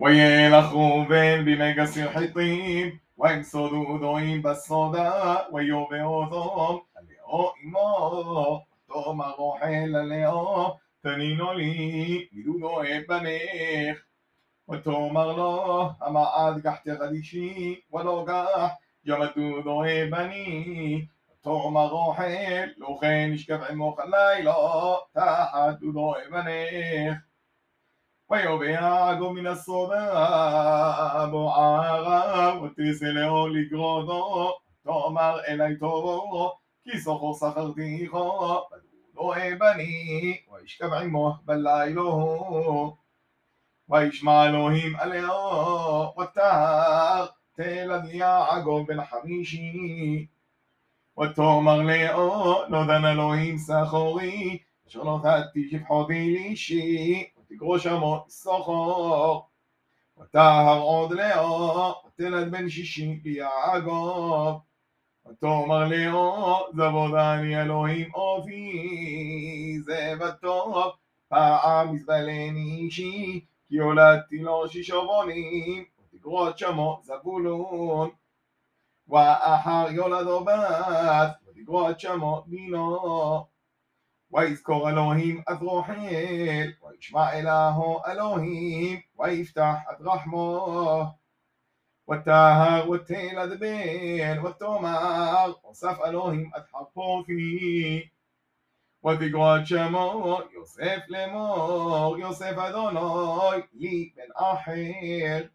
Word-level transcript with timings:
ويل 0.00 0.54
خوبين 0.62 1.44
بمجاسي 1.44 2.04
حطيم 2.14 2.98
وين 3.16 3.42
صدو 3.52 3.82
دوين 4.04 4.42
بالصدا 4.42 5.08
ويوبي 5.52 6.02
اوثوم 6.02 6.76
اللي 6.98 7.16
او 7.30 7.40
امو 7.50 8.60
توما 8.88 9.34
اللي 9.64 9.86
لليو 9.98 10.76
تنينو 11.04 11.52
لي 11.52 12.28
يدو 12.32 12.58
دو 12.62 12.80
ابنيخ 12.94 13.96
وتو 14.68 15.08
مغلو 15.08 15.82
اما 16.06 16.20
عاد 16.34 16.66
قحت 16.66 16.88
غديشي 17.00 17.84
ولو 17.90 18.16
قح 18.28 18.80
جمدو 19.06 19.60
دو 19.66 19.82
ابني 19.84 20.54
تو 21.44 21.70
مغوحي 21.70 22.66
لو 22.66 22.94
خين 23.00 23.32
اشكف 23.34 23.60
عمو 23.70 23.90
خلايلو 23.92 24.54
تاحت 25.14 25.78
دو 25.82 26.12
ابنيخ 26.12 27.16
Voyobéago 28.30 29.32
mina 29.34 29.56
soda, 29.56 29.98
בוערה, 31.30 32.60
ותריסלהו 32.62 33.48
לגרודו, 33.48 34.50
תאמר 34.84 35.38
אלי 35.48 35.76
טובו, 35.78 36.52
כי 36.84 36.98
זוכר 36.98 37.32
שכרתיכו, 37.34 38.60
רואה 39.14 39.50
בני, 39.58 40.36
וישכב 40.52 40.92
עמו 40.92 41.34
בלילו, 41.44 42.96
וישמע 43.88 44.46
אלוהים 44.46 44.96
עליהו, 44.96 46.18
ותר, 46.20 47.26
תלד 47.56 48.04
יעגו 48.04 48.84
בן 48.84 49.04
חמישי, 49.04 50.26
ותאמר 51.20 51.80
לאו, 51.82 52.62
לא 52.68 52.86
דן 52.86 53.04
אלוהים 53.04 53.58
סחורי, 53.58 54.58
אשר 54.88 55.02
לא 55.02 55.18
תתי 55.22 55.68
שפחותי 55.70 56.32
לאישי, 56.34 57.24
יקרוש 57.60 57.82
שמו 57.82 58.24
סוחור. 58.28 59.46
ותהר 60.18 60.80
עוד 60.80 61.12
לאור, 61.12 61.94
ותלד 62.06 62.52
בן 62.52 62.68
שישי 62.68 63.20
יעקב. 63.24 64.54
ותאמר 65.26 65.84
לאו, 65.88 66.58
זבוד 66.72 67.14
אני 67.14 67.62
אלוהים 67.62 68.14
אופי, 68.14 69.76
זה 69.84 70.12
בטוב, 70.20 70.76
פעם 71.28 71.92
מזבלני 71.94 72.76
אישי, 72.80 73.44
כי 73.68 73.78
הולדתי 73.78 74.38
לו 74.38 74.68
שישו 74.68 75.06
בונים, 75.06 75.84
שישובונים, 76.12 76.50
את 76.52 76.58
שמו 76.58 77.00
זבולון. 77.04 78.08
ואחר 79.08 79.86
יולדו 79.90 80.44
בת, 80.44 81.90
את 81.90 82.00
שמו 82.00 82.44
דינו. 82.46 83.46
ويذكر 84.30 84.88
إلهيم 84.88 85.44
أذروحيل 85.50 86.76
ويشمع 86.82 87.38
إله 87.38 88.02
إلهيم 88.12 89.02
ويفتح 89.18 89.86
أذرحمه 89.90 91.14
وتاهر 92.06 92.90
وتيل 92.90 93.38
أذبين 93.38 94.38
وتومر 94.44 95.54
وصف 95.64 96.00
إلهيم 96.00 96.50
أذحقه 96.56 97.22
فيه 97.22 98.10
وذكر 99.02 99.64
شمو 99.64 100.40
يوسف 100.54 101.02
لمور 101.10 102.18
يوسف 102.20 102.58
أدوني 102.58 103.62
لي 103.74 104.12
من 104.16 104.32
أحيل 104.46 105.50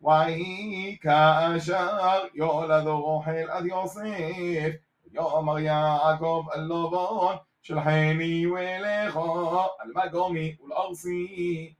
ويهي 0.00 0.96
كأشر 0.96 2.30
يولد 2.34 2.86
روحيل 2.88 3.50
أذ 3.50 3.66
يوسف 3.66 4.74
يؤمر 5.12 5.58
يعقوب 5.60 6.46
اللبون 6.56 7.38
של 7.68 7.80
חני 7.80 8.46
ולכו, 8.46 9.58
על 9.78 9.90
מגומי 9.94 10.56
ולארסי. 10.64 11.74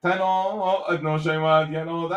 תנו 0.00 0.86
אדנו 0.90 1.18
שמעת 1.18 1.66
ינודי, 1.72 2.14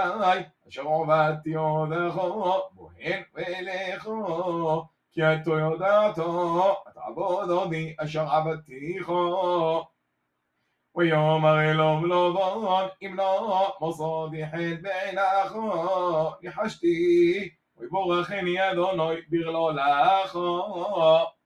אשר 0.70 0.82
עובדתי 0.82 1.50
יודכו, 1.50 2.62
בוהן 2.72 3.22
ולכו, 3.36 4.86
כי 5.12 5.22
אתו 5.24 5.52
יודעתו, 5.58 6.76
התעבוד 6.88 7.50
עודי 7.50 7.96
אשר 8.00 8.28
עבדתיכו. 8.30 9.84
ויאמר 10.96 11.62
אלוהים 11.62 12.06
לבון, 12.06 12.86
אם 13.02 13.14
לא 13.16 13.76
מוסודי 13.82 14.48
חן 14.48 14.82
בעינכו, 14.82 16.32
ניחשתי, 16.42 17.50
ויבורכני 17.78 18.72
אדוני 18.72 19.16
ברלו 19.30 19.70
לכו. 19.72 21.41